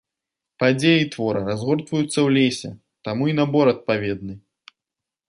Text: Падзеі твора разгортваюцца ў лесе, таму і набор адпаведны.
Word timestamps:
Падзеі 0.61 1.03
твора 1.15 1.43
разгортваюцца 1.49 2.07
ў 2.07 2.29
лесе, 2.37 2.69
таму 3.09 3.29
і 3.33 3.37
набор 3.41 3.65
адпаведны. 3.75 4.33